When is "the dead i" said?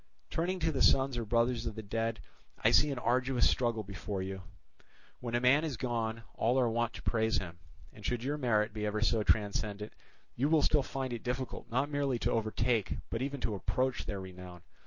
1.75-2.71